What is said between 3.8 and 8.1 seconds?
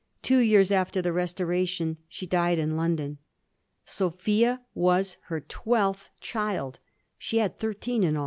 Sophia was her twelfth child; she had thirteen